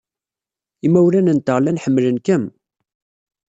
Imawlan-nteɣ 0.85 1.57
llan 1.61 1.81
ḥemmlen-kem. 1.83 2.43